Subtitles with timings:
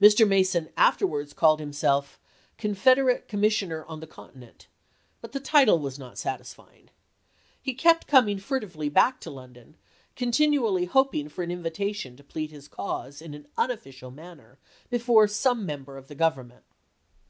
[0.00, 0.26] Mr.
[0.26, 2.18] Mason afterwards called himself
[2.56, 4.66] "Confederate Commis sioner on the Continent,"
[5.20, 6.86] but the title was not satis fying.
[7.60, 9.76] He kept coming furtively back to London,
[10.16, 14.58] continually hoping for an invitation to plead his cause in an unofficial manner
[14.88, 16.64] before some member of the Government.